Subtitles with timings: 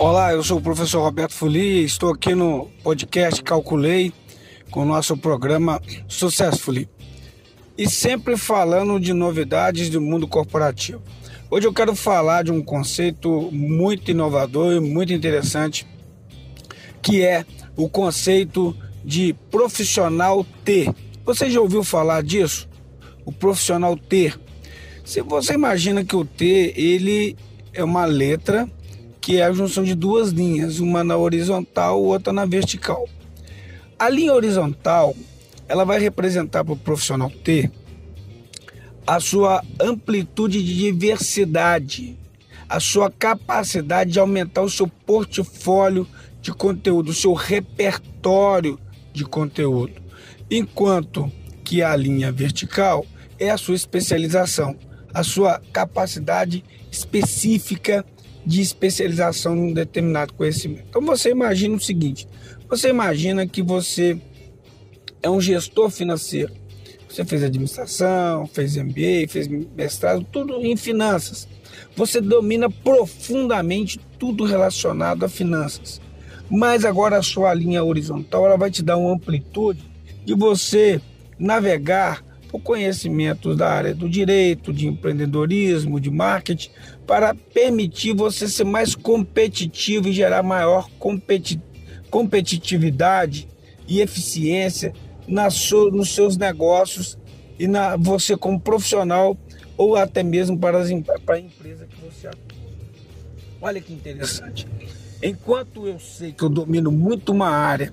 [0.00, 4.12] Olá, eu sou o professor Roberto Fuli, estou aqui no podcast Calculei
[4.70, 6.88] com o nosso programa Successfully
[7.76, 11.02] e sempre falando de novidades do mundo corporativo.
[11.50, 15.84] Hoje eu quero falar de um conceito muito inovador e muito interessante,
[17.02, 17.44] que é
[17.76, 20.94] o conceito de profissional T.
[21.24, 22.68] Você já ouviu falar disso?
[23.24, 24.32] O profissional T.
[25.04, 27.36] Se você imagina que o T ele
[27.74, 28.70] é uma letra
[29.28, 33.06] que é a junção de duas linhas, uma na horizontal, outra na vertical.
[33.98, 35.14] A linha horizontal,
[35.68, 37.70] ela vai representar para o profissional T
[39.06, 42.16] a sua amplitude de diversidade,
[42.66, 46.08] a sua capacidade de aumentar o seu portfólio
[46.40, 48.80] de conteúdo, o seu repertório
[49.12, 49.92] de conteúdo.
[50.50, 51.30] Enquanto
[51.62, 53.04] que a linha vertical
[53.38, 54.74] é a sua especialização,
[55.12, 58.06] a sua capacidade específica
[58.48, 60.86] de especialização em um determinado conhecimento.
[60.88, 62.26] Então você imagina o seguinte:
[62.66, 64.18] você imagina que você
[65.22, 66.50] é um gestor financeiro.
[67.06, 69.46] Você fez administração, fez MBA, fez
[69.76, 71.46] mestrado, tudo em finanças.
[71.94, 76.00] Você domina profundamente tudo relacionado a finanças.
[76.50, 79.84] Mas agora a sua linha horizontal ela vai te dar uma amplitude
[80.24, 81.00] de você
[81.38, 86.70] navegar por conhecimentos da área do direito, de empreendedorismo, de marketing,
[87.06, 91.60] para permitir você ser mais competitivo e gerar maior competi
[92.10, 93.46] competitividade
[93.86, 94.94] e eficiência
[95.26, 95.48] na
[95.92, 97.18] nos seus negócios
[97.58, 99.36] e na você como profissional
[99.76, 100.88] ou até mesmo para, as,
[101.24, 102.58] para a empresa que você atua.
[103.60, 104.66] Olha que interessante.
[105.22, 107.92] Enquanto eu sei que eu domino muito uma área,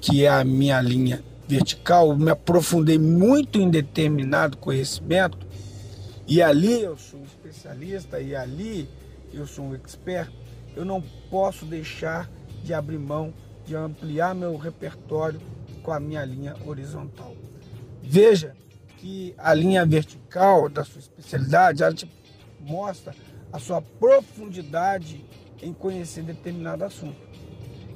[0.00, 5.46] que é a minha linha vertical, me aprofundei muito em determinado conhecimento,
[6.26, 8.88] e ali eu sou um especialista, e ali
[9.32, 10.30] eu sou um expert,
[10.74, 12.30] eu não posso deixar
[12.62, 13.34] de abrir mão
[13.64, 15.40] de ampliar meu repertório
[15.82, 17.34] com a minha linha horizontal.
[18.02, 18.56] Veja
[18.98, 22.10] que a linha vertical da sua especialidade, ela te
[22.60, 23.14] mostra
[23.52, 25.24] a sua profundidade
[25.60, 27.20] em conhecer determinado assunto.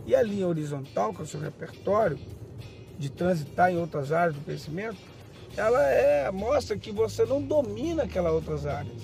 [0.07, 2.19] E a linha horizontal, que é o seu repertório,
[2.99, 4.97] de transitar em outras áreas do conhecimento,
[5.57, 9.03] ela é, mostra que você não domina aquelas outras áreas.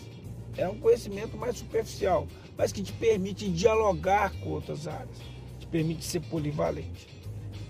[0.57, 2.27] É um conhecimento mais superficial,
[2.57, 5.17] mas que te permite dialogar com outras áreas,
[5.59, 7.09] te permite ser polivalente.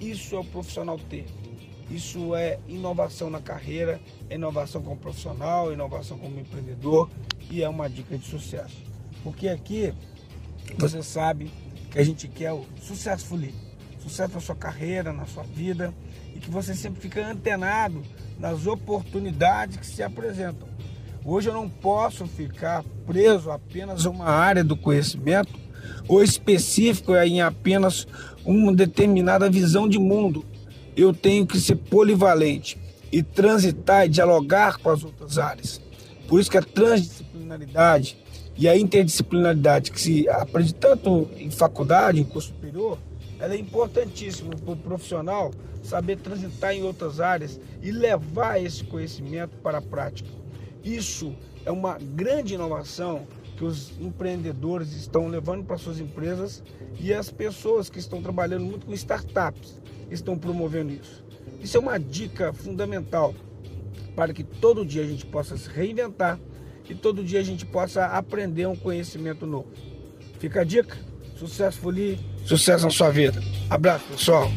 [0.00, 1.27] Isso é o profissional ter.
[1.91, 4.00] Isso é inovação na carreira,
[4.31, 7.09] é inovação como profissional, inovação como empreendedor
[7.50, 8.83] e é uma dica de sucesso.
[9.22, 9.93] Porque aqui
[10.78, 11.50] você sabe
[11.91, 13.27] que a gente quer o sucesso
[14.02, 15.94] sucesso na sua carreira, na sua vida
[16.34, 18.02] e que você sempre fica antenado
[18.38, 20.68] nas oportunidades que se apresentam.
[21.24, 25.58] Hoje eu não posso ficar preso apenas a uma área do conhecimento
[26.08, 28.06] ou específico em apenas
[28.44, 30.44] uma determinada visão de mundo.
[30.96, 32.78] Eu tenho que ser polivalente
[33.12, 35.80] e transitar e dialogar com as outras áreas.
[36.26, 38.16] Por isso que a transdisciplinaridade
[38.56, 42.98] e a interdisciplinaridade que se aprende tanto em faculdade, em curso superior,
[43.42, 45.50] ela é importantíssima para o profissional
[45.82, 50.30] saber transitar em outras áreas e levar esse conhecimento para a prática.
[50.84, 51.34] Isso
[51.66, 53.26] é uma grande inovação
[53.56, 56.62] que os empreendedores estão levando para suas empresas
[57.00, 61.24] e as pessoas que estão trabalhando muito com startups estão promovendo isso.
[61.60, 63.34] Isso é uma dica fundamental
[64.14, 66.38] para que todo dia a gente possa se reinventar
[66.88, 69.66] e todo dia a gente possa aprender um conhecimento novo.
[70.38, 70.97] Fica a dica.
[71.42, 72.20] Sucesso, Folie.
[72.44, 73.42] Sucesso na sua vida.
[73.69, 74.48] Abraço, pessoal.